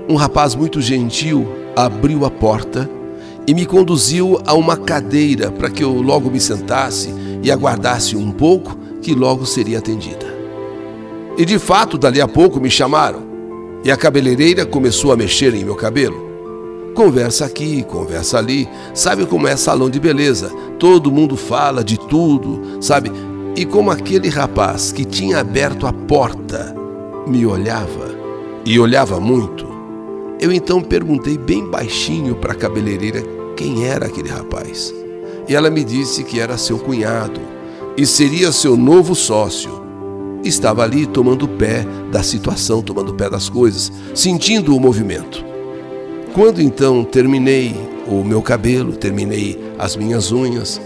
um 0.08 0.14
rapaz 0.14 0.54
muito 0.54 0.80
gentil 0.80 1.46
abriu 1.74 2.24
a 2.24 2.30
porta 2.30 2.88
e 3.46 3.54
me 3.54 3.64
conduziu 3.64 4.40
a 4.44 4.54
uma 4.54 4.76
cadeira 4.76 5.50
para 5.50 5.70
que 5.70 5.84
eu 5.84 5.92
logo 6.02 6.30
me 6.30 6.40
sentasse 6.40 7.14
e 7.42 7.50
aguardasse 7.50 8.16
um 8.16 8.32
pouco, 8.32 8.76
que 9.00 9.14
logo 9.14 9.46
seria 9.46 9.78
atendida. 9.78 10.26
E 11.38 11.44
de 11.44 11.58
fato, 11.58 11.96
dali 11.96 12.20
a 12.20 12.26
pouco 12.26 12.58
me 12.58 12.70
chamaram 12.70 13.22
e 13.84 13.90
a 13.90 13.96
cabeleireira 13.96 14.66
começou 14.66 15.12
a 15.12 15.16
mexer 15.16 15.54
em 15.54 15.64
meu 15.64 15.76
cabelo. 15.76 16.26
Conversa 16.94 17.44
aqui, 17.44 17.84
conversa 17.84 18.38
ali, 18.38 18.68
sabe 18.94 19.26
como 19.26 19.46
é 19.46 19.54
salão 19.54 19.88
de 19.88 20.00
beleza? 20.00 20.50
Todo 20.78 21.12
mundo 21.12 21.36
fala 21.36 21.84
de 21.84 21.98
tudo, 21.98 22.82
sabe? 22.82 23.12
E 23.54 23.64
como 23.64 23.90
aquele 23.90 24.28
rapaz 24.28 24.90
que 24.90 25.04
tinha 25.04 25.38
aberto 25.38 25.86
a 25.86 25.92
porta 25.92 26.74
me 27.26 27.46
olhava, 27.46 28.16
e 28.64 28.80
olhava 28.80 29.20
muito, 29.20 29.66
eu 30.40 30.50
então 30.50 30.82
perguntei 30.82 31.38
bem 31.38 31.64
baixinho 31.64 32.34
para 32.34 32.52
a 32.52 32.56
cabeleireira 32.56 33.35
quem 33.56 33.86
era 33.86 34.06
aquele 34.06 34.28
rapaz. 34.28 34.94
E 35.48 35.54
ela 35.54 35.70
me 35.70 35.82
disse 35.82 36.22
que 36.22 36.38
era 36.38 36.58
seu 36.58 36.78
cunhado 36.78 37.40
e 37.96 38.04
seria 38.04 38.52
seu 38.52 38.76
novo 38.76 39.14
sócio 39.14 39.86
estava 40.44 40.82
ali 40.82 41.06
tomando 41.06 41.48
pé 41.48 41.84
da 42.10 42.22
situação, 42.22 42.82
tomando 42.82 43.14
pé 43.14 43.28
das 43.28 43.48
coisas, 43.48 43.90
sentindo 44.14 44.76
o 44.76 44.80
movimento. 44.80 45.44
Quando 46.32 46.60
então 46.60 47.04
terminei 47.04 47.74
o 48.06 48.22
meu 48.22 48.42
cabelo, 48.42 48.92
terminei 48.92 49.58
as 49.78 49.96
minhas 49.96 50.30
unhas, 50.30 50.80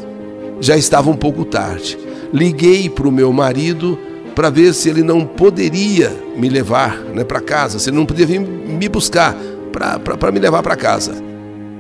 já 0.61 0.77
estava 0.77 1.11
um 1.11 1.17
pouco 1.17 1.45
tarde. 1.45 1.99
Liguei 2.33 2.89
para 2.89 3.09
o 3.09 3.13
meu 3.13 3.33
marido 3.33 3.99
para 4.35 4.51
ver 4.51 4.73
se 4.73 4.89
ele 4.89 5.03
não 5.03 5.27
poderia 5.27 6.11
me 6.37 6.49
levar 6.49 6.97
né, 7.15 7.25
para 7.25 7.41
casa, 7.41 7.79
se 7.79 7.91
ele 7.91 7.97
não 7.97 8.07
podia 8.07 8.25
vir 8.25 8.41
me 8.41 8.89
buscar 8.89 9.37
para 9.73 10.33
me 10.33 10.39
levar 10.39 10.63
para 10.63 10.77
casa. 10.77 11.30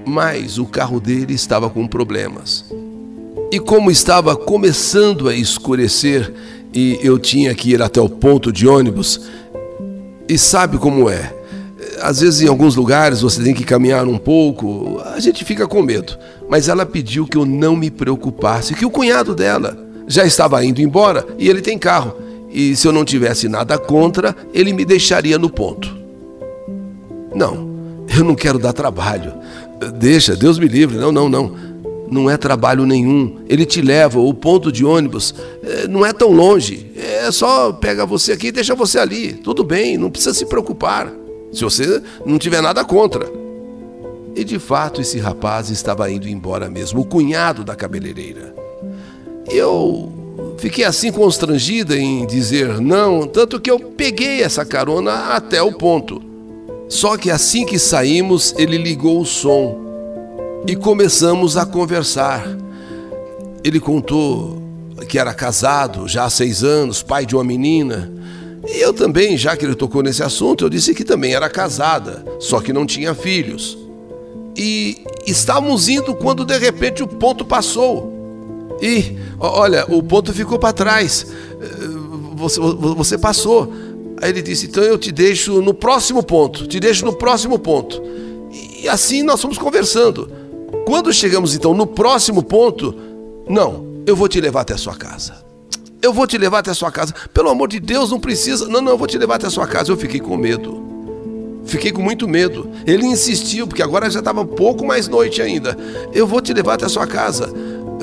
Mas 0.04 0.59
o 0.59 0.64
carro 0.64 1.00
dele 1.00 1.35
estava 1.35 1.69
com 1.69 1.87
problemas. 1.87 2.64
E 3.52 3.59
como 3.59 3.90
estava 3.90 4.37
começando 4.37 5.28
a 5.28 5.35
escurecer, 5.35 6.33
e 6.73 6.99
eu 7.02 7.19
tinha 7.19 7.54
que 7.54 7.71
ir 7.71 7.83
até 7.83 8.00
o 8.00 8.09
ponto 8.09 8.52
de 8.52 8.66
ônibus. 8.66 9.21
E 10.28 10.38
sabe 10.38 10.78
como 10.78 11.11
é? 11.11 11.35
Às 12.00 12.21
vezes, 12.21 12.42
em 12.42 12.49
alguns 12.49 12.76
lugares, 12.76 13.21
você 13.21 13.42
tem 13.42 13.54
que 13.54 13.64
caminhar 13.64 14.07
um 14.07 14.19
pouco, 14.19 15.00
a 15.04 15.19
gente 15.19 15.45
fica 15.45 15.66
com 15.66 15.83
medo. 15.83 16.16
Mas 16.49 16.69
ela 16.69 16.87
pediu 16.87 17.26
que 17.26 17.37
eu 17.37 17.45
não 17.45 17.76
me 17.76 17.90
preocupasse, 17.90 18.75
que 18.75 18.87
o 18.87 18.90
cunhado 18.90 19.35
dela 19.35 19.76
já 20.07 20.25
estava 20.25 20.64
indo 20.64 20.80
embora 20.80 21.26
e 21.38 21.49
ele 21.49 21.61
tem 21.61 21.78
carro. 21.78 22.14
E 22.50 22.75
se 22.75 22.87
eu 22.87 22.92
não 22.92 23.04
tivesse 23.04 23.49
nada 23.49 23.78
contra, 23.78 24.35
ele 24.52 24.73
me 24.73 24.85
deixaria 24.85 25.38
no 25.38 25.49
ponto. 25.49 25.97
Não, 27.35 27.71
eu 28.16 28.25
não 28.25 28.35
quero 28.35 28.59
dar 28.59 28.73
trabalho. 28.73 29.33
Deixa, 29.99 30.37
Deus 30.37 30.58
me 30.58 30.68
livre. 30.68 30.99
Não, 30.99 31.10
não, 31.10 31.28
não 31.28 31.70
não 32.10 32.28
é 32.28 32.37
trabalho 32.37 32.84
nenhum. 32.84 33.38
Ele 33.49 33.64
te 33.64 33.80
leva, 33.80 34.18
o 34.18 34.34
ponto 34.34 34.72
de 34.72 34.84
ônibus 34.84 35.34
é, 35.62 35.87
não 35.87 36.04
é 36.04 36.12
tão 36.12 36.32
longe. 36.32 36.90
É 36.96 37.30
só 37.30 37.72
pega 37.72 38.04
você 38.04 38.32
aqui 38.32 38.49
e 38.49 38.52
deixa 38.52 38.75
você 38.75 38.99
ali. 38.99 39.34
Tudo 39.34 39.62
bem, 39.62 39.96
não 39.96 40.10
precisa 40.10 40.34
se 40.34 40.44
preocupar. 40.44 41.10
Se 41.52 41.62
você 41.62 42.02
não 42.26 42.38
tiver 42.38 42.60
nada 42.60 42.84
contra. 42.84 43.30
E 44.34 44.44
de 44.44 44.58
fato 44.58 45.00
esse 45.00 45.18
rapaz 45.18 45.70
estava 45.70 46.10
indo 46.10 46.28
embora 46.28 46.68
mesmo, 46.68 47.00
o 47.00 47.04
cunhado 47.04 47.64
da 47.64 47.75
cabeleireira. 47.75 48.54
Eu 49.49 50.12
fiquei 50.58 50.84
assim 50.84 51.10
constrangida 51.10 51.96
em 51.96 52.26
dizer 52.26 52.80
não, 52.80 53.26
tanto 53.26 53.60
que 53.60 53.70
eu 53.70 53.78
peguei 53.78 54.42
essa 54.42 54.64
carona 54.64 55.34
até 55.34 55.62
o 55.62 55.72
ponto. 55.72 56.29
Só 56.90 57.16
que 57.16 57.30
assim 57.30 57.64
que 57.64 57.78
saímos, 57.78 58.52
ele 58.59 58.76
ligou 58.76 59.20
o 59.20 59.25
som 59.25 59.78
e 60.66 60.75
começamos 60.75 61.56
a 61.56 61.64
conversar. 61.64 62.44
Ele 63.62 63.78
contou 63.78 64.61
que 65.09 65.16
era 65.16 65.32
casado 65.32 66.09
já 66.09 66.25
há 66.25 66.30
seis 66.30 66.64
anos, 66.64 67.00
pai 67.00 67.25
de 67.25 67.37
uma 67.37 67.44
menina. 67.44 68.11
E 68.68 68.80
eu 68.80 68.92
também, 68.92 69.37
já 69.37 69.56
que 69.56 69.64
ele 69.64 69.76
tocou 69.76 70.02
nesse 70.02 70.20
assunto, 70.23 70.64
eu 70.64 70.68
disse 70.68 70.92
que 70.92 71.04
também 71.04 71.32
era 71.32 71.49
casada, 71.49 72.25
só 72.40 72.61
que 72.61 72.73
não 72.73 72.85
tinha 72.85 73.14
filhos. 73.14 73.78
E 74.56 75.04
estávamos 75.25 75.88
indo 75.88 76.12
quando 76.12 76.44
de 76.44 76.59
repente 76.59 77.04
o 77.04 77.06
ponto 77.06 77.44
passou. 77.44 78.12
E, 78.82 79.16
olha, 79.38 79.87
o 79.88 80.02
ponto 80.02 80.32
ficou 80.32 80.59
para 80.59 80.73
trás. 80.73 81.25
Você, 82.35 82.59
você 82.59 83.16
passou. 83.16 83.73
Aí 84.21 84.31
ele 84.31 84.43
disse: 84.43 84.67
então 84.67 84.83
eu 84.83 84.99
te 84.99 85.11
deixo 85.11 85.62
no 85.62 85.73
próximo 85.73 86.23
ponto, 86.23 86.67
te 86.67 86.79
deixo 86.79 87.05
no 87.05 87.12
próximo 87.12 87.59
ponto. 87.59 88.03
E 88.83 88.89
assim 88.89 89.23
nós 89.23 89.41
fomos 89.41 89.59
conversando. 89.59 90.31
Quando 90.87 91.12
chegamos 91.12 91.55
então 91.55 91.75
no 91.75 91.87
próximo 91.87 92.43
ponto, 92.43 92.95
não, 93.49 94.03
eu 94.07 94.17
vou 94.17 94.29
te 94.29 94.41
levar 94.41 94.62
até 94.62 94.75
a 94.75 94.79
sua 94.79 94.95
casa. 94.95 95.50
Eu 96.03 96.12
vou 96.12 96.27
te 96.27 96.39
levar 96.39 96.61
até 96.61 96.71
a 96.71 96.75
sua 96.75 96.91
casa. 96.91 97.15
Pelo 97.33 97.50
amor 97.50 97.69
de 97.69 97.79
Deus, 97.79 98.11
não 98.11 98.19
precisa. 98.19 98.67
Não, 98.67 98.81
não, 98.81 98.93
eu 98.93 98.99
vou 98.99 99.07
te 99.07 99.19
levar 99.19 99.35
até 99.35 99.47
a 99.47 99.50
sua 99.50 99.67
casa. 99.67 99.93
Eu 99.93 99.97
fiquei 99.97 100.19
com 100.19 100.37
medo. 100.37 100.83
Fiquei 101.65 101.93
com 101.93 102.00
muito 102.00 102.27
medo. 102.27 102.71
Ele 102.87 103.07
insistiu, 103.07 103.67
porque 103.67 103.83
agora 103.83 104.11
já 104.11 104.21
estava 104.21 104.41
um 104.41 104.47
pouco 104.47 104.85
mais 104.87 105.09
noite 105.09 105.43
ainda. 105.43 105.77
Eu 106.12 106.27
vou 106.27 106.41
te 106.41 106.55
levar 106.55 106.75
até 106.75 106.87
a 106.87 106.89
sua 106.89 107.07
casa. 107.07 107.53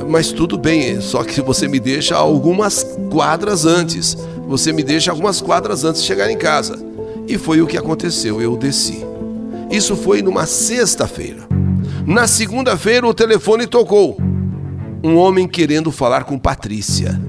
Mas 0.08 0.32
tudo 0.32 0.58
bem, 0.58 1.02
só 1.02 1.24
que 1.24 1.42
você 1.42 1.68
me 1.68 1.80
deixa 1.80 2.16
algumas 2.16 2.86
quadras 3.12 3.66
antes. 3.66 4.16
Você 4.48 4.72
me 4.72 4.82
deixa 4.82 5.12
algumas 5.12 5.42
quadras 5.42 5.84
antes 5.84 6.02
de 6.02 6.08
chegar 6.08 6.32
em 6.32 6.38
casa. 6.38 6.80
E 7.28 7.38
foi 7.38 7.62
o 7.62 7.68
que 7.68 7.78
aconteceu. 7.78 8.42
Eu 8.42 8.56
desci. 8.56 9.06
Isso 9.70 9.96
foi 9.96 10.22
numa 10.22 10.46
sexta-feira. 10.46 11.46
Na 12.06 12.26
segunda-feira, 12.26 13.06
o 13.06 13.14
telefone 13.14 13.68
tocou. 13.68 14.18
Um 15.04 15.18
homem 15.18 15.48
querendo 15.48 15.92
falar 15.92 16.24
com 16.24 16.40
Patrícia. 16.40 17.22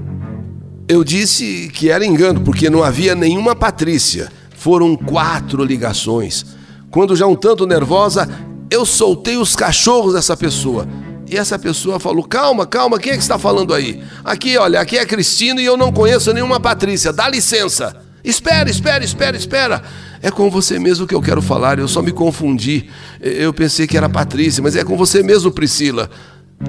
Eu 0.87 1.03
disse 1.03 1.69
que 1.73 1.89
era 1.89 2.05
engano, 2.05 2.41
porque 2.41 2.69
não 2.69 2.83
havia 2.83 3.13
nenhuma 3.13 3.55
Patrícia. 3.55 4.31
Foram 4.55 4.95
quatro 4.95 5.63
ligações. 5.63 6.45
Quando 6.89 7.15
já 7.15 7.27
um 7.27 7.35
tanto 7.35 7.67
nervosa, 7.67 8.27
eu 8.71 8.85
soltei 8.85 9.35
os 9.35 9.55
cachorros 9.55 10.13
dessa 10.13 10.37
pessoa. 10.37 10.87
E 11.29 11.37
essa 11.37 11.59
pessoa 11.59 11.99
falou: 11.99 12.23
Calma, 12.23 12.65
calma, 12.65 12.97
quem 12.97 13.13
é 13.13 13.15
que 13.15 13.21
está 13.21 13.37
falando 13.37 13.73
aí? 13.73 14.01
Aqui, 14.25 14.57
olha, 14.57 14.81
aqui 14.81 14.97
é 14.97 15.05
Cristina 15.05 15.61
e 15.61 15.65
eu 15.65 15.77
não 15.77 15.93
conheço 15.93 16.33
nenhuma 16.33 16.59
Patrícia, 16.59 17.13
dá 17.13 17.29
licença. 17.29 17.95
Espera, 18.23 18.69
espera, 18.69 19.03
espera, 19.03 19.37
espera. 19.37 19.83
É 20.21 20.31
com 20.31 20.49
você 20.49 20.79
mesmo 20.79 21.05
que 21.05 21.13
eu 21.13 21.21
quero 21.21 21.41
falar, 21.41 21.77
eu 21.77 21.87
só 21.87 22.01
me 22.01 22.11
confundi. 22.11 22.89
Eu 23.21 23.53
pensei 23.53 23.85
que 23.85 23.95
era 23.95 24.09
Patrícia, 24.09 24.61
mas 24.61 24.75
é 24.75 24.83
com 24.83 24.97
você 24.97 25.21
mesmo, 25.21 25.51
Priscila. 25.51 26.09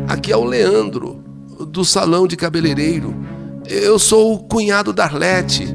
Aqui 0.07 0.31
é 0.31 0.37
o 0.37 0.45
Leandro, 0.45 1.25
do 1.67 1.85
salão 1.85 2.26
de 2.26 2.37
cabeleireiro. 2.37 3.17
Eu 3.67 3.99
sou 3.99 4.35
o 4.35 4.38
cunhado 4.38 4.93
da 4.93 5.05
Arlete, 5.05 5.75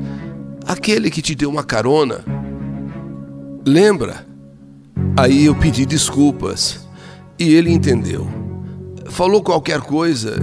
aquele 0.65 1.09
que 1.09 1.21
te 1.21 1.33
deu 1.33 1.49
uma 1.49 1.63
carona. 1.63 2.23
Lembra? 3.65 4.25
Aí 5.17 5.45
eu 5.45 5.55
pedi 5.55 5.85
desculpas 5.85 6.79
e 7.37 7.53
ele 7.53 7.71
entendeu. 7.71 8.44
Falou 9.09 9.41
qualquer 9.43 9.81
coisa 9.81 10.35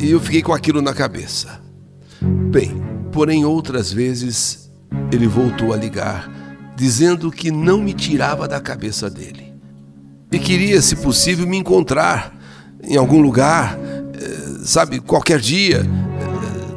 e 0.00 0.10
eu 0.10 0.20
fiquei 0.20 0.42
com 0.42 0.52
aquilo 0.52 0.82
na 0.82 0.92
cabeça. 0.92 1.60
Bem, 2.50 2.82
porém 3.12 3.44
outras 3.44 3.92
vezes 3.92 4.70
ele 5.12 5.26
voltou 5.26 5.72
a 5.72 5.76
ligar, 5.76 6.30
dizendo 6.76 7.30
que 7.30 7.50
não 7.50 7.80
me 7.80 7.92
tirava 7.92 8.46
da 8.46 8.60
cabeça 8.60 9.08
dele. 9.08 9.52
E 10.32 10.38
queria, 10.38 10.80
se 10.80 10.96
possível, 10.96 11.46
me 11.46 11.56
encontrar 11.56 12.38
em 12.82 12.96
algum 12.96 13.20
lugar, 13.20 13.76
eh, 13.78 14.60
sabe, 14.64 15.00
qualquer 15.00 15.40
dia. 15.40 15.82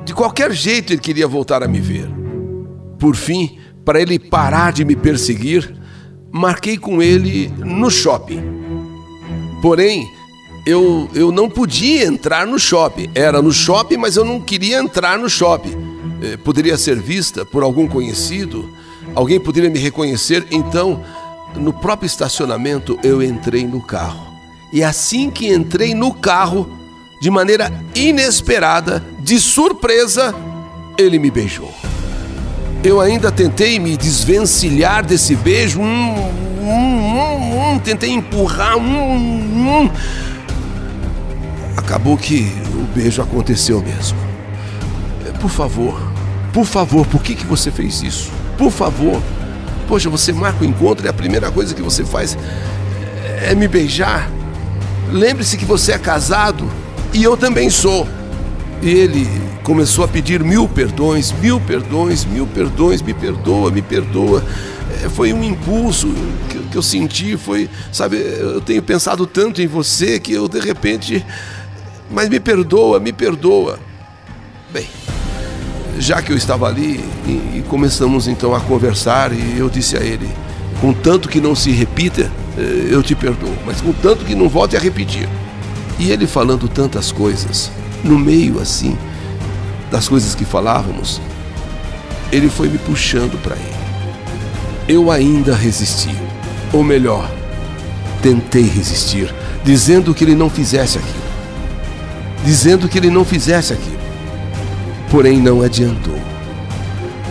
De 0.03 0.13
qualquer 0.13 0.51
jeito 0.51 0.91
ele 0.91 1.01
queria 1.01 1.27
voltar 1.27 1.61
a 1.61 1.67
me 1.67 1.79
ver. 1.79 2.09
Por 2.97 3.15
fim, 3.15 3.59
para 3.85 4.01
ele 4.01 4.17
parar 4.17 4.73
de 4.73 4.83
me 4.83 4.95
perseguir, 4.95 5.75
marquei 6.31 6.77
com 6.77 7.01
ele 7.01 7.47
no 7.59 7.91
shopping. 7.91 8.41
Porém, 9.61 10.07
eu, 10.65 11.09
eu 11.13 11.31
não 11.31 11.49
podia 11.49 12.05
entrar 12.05 12.47
no 12.47 12.57
shopping. 12.57 13.09
Era 13.13 13.41
no 13.41 13.51
shopping, 13.51 13.97
mas 13.97 14.15
eu 14.15 14.23
não 14.23 14.39
queria 14.39 14.77
entrar 14.79 15.17
no 15.17 15.29
shopping. 15.29 15.75
Eh, 16.21 16.37
poderia 16.37 16.77
ser 16.77 16.99
vista 16.99 17.45
por 17.45 17.63
algum 17.63 17.87
conhecido, 17.87 18.69
alguém 19.13 19.39
poderia 19.39 19.69
me 19.69 19.79
reconhecer. 19.79 20.47
Então, 20.51 21.03
no 21.55 21.73
próprio 21.73 22.07
estacionamento, 22.07 22.97
eu 23.03 23.21
entrei 23.21 23.67
no 23.67 23.81
carro. 23.81 24.33
E 24.71 24.81
assim 24.83 25.29
que 25.29 25.53
entrei 25.53 25.93
no 25.93 26.13
carro, 26.13 26.79
de 27.19 27.29
maneira 27.29 27.71
inesperada, 27.93 29.05
de 29.19 29.39
surpresa, 29.39 30.33
ele 30.97 31.19
me 31.19 31.29
beijou. 31.29 31.73
Eu 32.83 32.99
ainda 32.99 33.31
tentei 33.31 33.79
me 33.79 33.95
desvencilhar 33.95 35.05
desse 35.05 35.35
beijo, 35.35 35.79
hum, 35.79 36.15
hum, 36.61 37.73
hum, 37.73 37.79
tentei 37.79 38.09
empurrar. 38.09 38.77
Acabou 41.75 42.17
que 42.17 42.51
o 42.73 42.87
beijo 42.95 43.21
aconteceu 43.21 43.81
mesmo. 43.81 44.17
Por 45.39 45.49
favor, 45.49 45.99
por 46.53 46.65
favor, 46.65 47.05
por 47.07 47.21
que, 47.21 47.35
que 47.35 47.45
você 47.45 47.71
fez 47.71 48.01
isso? 48.01 48.31
Por 48.57 48.71
favor. 48.71 49.21
Poxa, 49.87 50.09
você 50.09 50.31
marca 50.31 50.63
o 50.63 50.65
encontro 50.65 51.05
e 51.05 51.09
a 51.09 51.13
primeira 51.13 51.51
coisa 51.51 51.73
que 51.73 51.81
você 51.81 52.05
faz 52.05 52.37
é 53.41 53.53
me 53.53 53.67
beijar. 53.67 54.29
Lembre-se 55.11 55.57
que 55.57 55.65
você 55.65 55.91
é 55.91 55.97
casado 55.97 56.69
e 57.13 57.23
eu 57.23 57.35
também 57.35 57.69
sou. 57.69 58.07
E 58.81 58.89
ele 58.89 59.27
começou 59.63 60.03
a 60.03 60.07
pedir 60.07 60.43
mil 60.43 60.67
perdões, 60.67 61.31
mil 61.31 61.59
perdões, 61.59 62.25
mil 62.25 62.45
perdões, 62.45 63.01
me 63.01 63.13
perdoa, 63.13 63.71
me 63.71 63.81
perdoa. 63.81 64.43
É, 65.03 65.09
foi 65.09 65.33
um 65.33 65.43
impulso 65.43 66.13
que, 66.49 66.75
eu 66.75 66.81
senti, 66.81 67.37
foi, 67.37 67.69
sabe, 67.91 68.17
eu 68.17 68.59
tenho 68.61 68.81
pensado 68.81 69.25
tanto 69.27 69.61
em 69.61 69.67
você 69.67 70.19
que 70.19 70.33
eu 70.33 70.47
de 70.47 70.59
repente. 70.59 71.25
Mas 72.09 72.29
me 72.29 72.39
perdoa, 72.39 72.99
me 72.99 73.11
perdoa. 73.11 73.79
Bem, 74.71 74.87
já 75.99 76.21
que 76.21 76.31
eu 76.31 76.37
estava 76.37 76.67
ali 76.67 77.03
e, 77.25 77.57
e 77.57 77.65
começamos 77.67 78.27
então 78.27 78.53
a 78.53 78.59
conversar, 78.59 79.31
e 79.33 79.57
eu 79.57 79.69
disse 79.69 79.97
a 79.97 80.01
ele: 80.01 80.29
contanto 80.81 81.29
que 81.29 81.39
não 81.39 81.55
se 81.55 81.71
repita, 81.71 82.31
eh, 82.57 82.87
eu 82.89 83.01
te 83.01 83.15
perdoo, 83.15 83.53
mas 83.65 83.81
contanto 83.81 84.25
que 84.25 84.35
não 84.35 84.49
volte 84.49 84.75
a 84.75 84.79
repetir. 84.79 85.27
E 85.99 86.11
ele 86.11 86.25
falando 86.27 86.67
tantas 86.67 87.11
coisas, 87.11 87.71
no 88.03 88.17
meio 88.17 88.59
assim, 88.59 88.97
das 89.91 90.07
coisas 90.07 90.33
que 90.33 90.43
falávamos, 90.43 91.21
ele 92.31 92.49
foi 92.49 92.67
me 92.67 92.79
puxando 92.79 93.41
para 93.41 93.55
ele. 93.55 93.83
Eu 94.87 95.11
ainda 95.11 95.55
resisti, 95.55 96.13
ou 96.73 96.83
melhor, 96.83 97.29
tentei 98.21 98.63
resistir, 98.63 99.33
dizendo 99.63 100.13
que 100.13 100.23
ele 100.23 100.35
não 100.35 100.49
fizesse 100.49 100.97
aquilo. 100.97 101.32
Dizendo 102.43 102.89
que 102.89 102.97
ele 102.97 103.09
não 103.09 103.23
fizesse 103.23 103.73
aquilo. 103.73 104.01
Porém, 105.09 105.39
não 105.39 105.61
adiantou. 105.61 106.19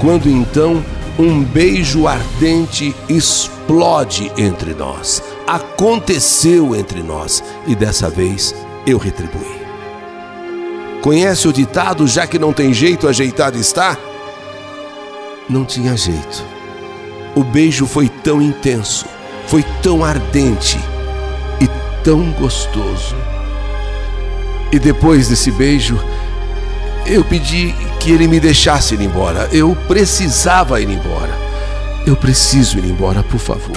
Quando 0.00 0.28
então 0.28 0.82
um 1.18 1.42
beijo 1.44 2.06
ardente 2.06 2.94
explode 3.08 4.32
entre 4.36 4.74
nós. 4.74 5.22
Aconteceu 5.46 6.74
entre 6.74 7.02
nós 7.02 7.42
e 7.66 7.74
dessa 7.74 8.08
vez 8.08 8.54
eu 8.86 8.98
retribuí. 8.98 9.60
Conhece 11.02 11.48
o 11.48 11.52
ditado: 11.52 12.06
já 12.06 12.26
que 12.26 12.38
não 12.38 12.52
tem 12.52 12.72
jeito, 12.72 13.08
ajeitado 13.08 13.58
está? 13.58 13.96
Não 15.48 15.64
tinha 15.64 15.96
jeito. 15.96 16.44
O 17.34 17.42
beijo 17.42 17.86
foi 17.86 18.08
tão 18.08 18.40
intenso, 18.40 19.06
foi 19.46 19.64
tão 19.82 20.04
ardente 20.04 20.78
e 21.60 21.68
tão 22.02 22.30
gostoso. 22.32 23.16
E 24.72 24.78
depois 24.78 25.28
desse 25.28 25.50
beijo, 25.50 26.02
eu 27.04 27.22
pedi 27.22 27.74
que 28.00 28.10
ele 28.10 28.26
me 28.26 28.40
deixasse 28.40 28.94
ir 28.94 29.02
embora. 29.02 29.46
Eu 29.52 29.76
precisava 29.86 30.80
ir 30.80 30.88
embora. 30.88 31.38
Eu 32.06 32.16
preciso 32.16 32.78
ir 32.78 32.86
embora, 32.86 33.22
por 33.22 33.38
favor. 33.38 33.76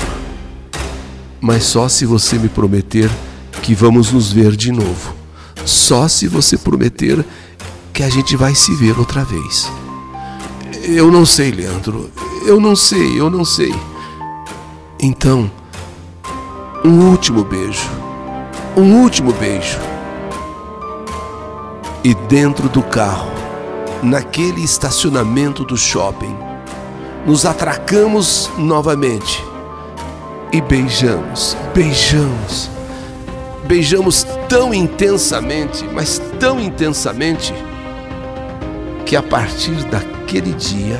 Mas 1.41 1.65
só 1.65 1.89
se 1.89 2.05
você 2.05 2.39
me 2.39 2.47
prometer 2.47 3.09
que 3.61 3.75
vamos 3.75 4.11
nos 4.13 4.31
ver 4.31 4.55
de 4.55 4.71
novo. 4.71 5.13
Só 5.65 6.07
se 6.07 6.27
você 6.27 6.57
prometer 6.57 7.25
que 7.91 8.01
a 8.01 8.09
gente 8.09 8.37
vai 8.37 8.55
se 8.55 8.73
ver 8.75 8.97
outra 8.97 9.25
vez. 9.25 9.69
Eu 10.83 11.11
não 11.11 11.25
sei, 11.25 11.51
Leandro. 11.51 12.09
Eu 12.45 12.59
não 12.59 12.75
sei, 12.75 13.19
eu 13.19 13.29
não 13.29 13.43
sei. 13.43 13.73
Então, 14.99 15.51
um 16.85 17.09
último 17.09 17.43
beijo. 17.43 17.89
Um 18.77 19.01
último 19.01 19.33
beijo. 19.33 19.94
E 22.05 22.13
dentro 22.13 22.69
do 22.69 22.83
carro, 22.83 23.31
naquele 24.03 24.63
estacionamento 24.63 25.65
do 25.65 25.75
shopping. 25.75 26.37
Nos 27.25 27.47
atracamos 27.47 28.47
novamente 28.59 29.43
e 30.53 30.61
beijamos, 30.61 31.57
beijamos, 31.73 32.69
beijamos 33.63 34.23
tão 34.47 34.71
intensamente, 34.71 35.83
mas 35.95 36.21
tão 36.39 36.59
intensamente, 36.59 37.51
que 39.03 39.15
a 39.15 39.23
partir 39.23 39.83
daquele 39.85 40.53
dia, 40.53 40.99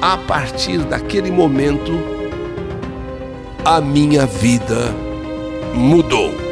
a 0.00 0.16
partir 0.16 0.78
daquele 0.78 1.30
momento, 1.30 1.92
a 3.62 3.82
minha 3.82 4.24
vida 4.24 4.94
mudou. 5.74 6.45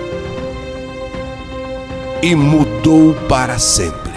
E 2.25 2.35
mudou 2.35 3.13
para 3.29 3.59
sempre. 3.59 4.15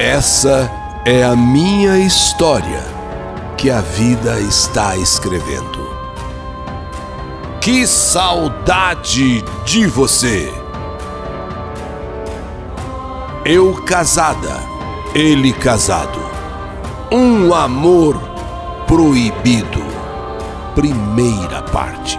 Essa 0.00 0.68
é 1.04 1.22
a 1.22 1.36
minha 1.36 1.96
história 1.96 2.82
que 3.56 3.70
a 3.70 3.80
vida 3.80 4.40
está 4.40 4.96
escrevendo. 4.96 5.88
Que 7.60 7.86
saudade 7.86 9.44
de 9.64 9.86
você! 9.86 10.52
Eu 13.44 13.74
casada, 13.84 14.60
ele 15.14 15.52
casado. 15.52 16.18
Um 17.12 17.54
amor 17.54 18.20
proibido. 18.88 19.84
Primeira 20.74 21.62
parte. 21.62 22.18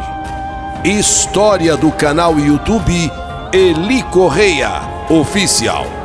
História 0.84 1.76
do 1.76 1.92
canal 1.92 2.40
YouTube 2.40 3.12
Eli 3.52 4.02
Correia 4.04 4.82
Oficial. 5.10 5.99